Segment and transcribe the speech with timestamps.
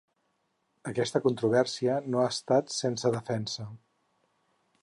[0.91, 3.71] Aquesta controvèrsia no ha estat sense defensa.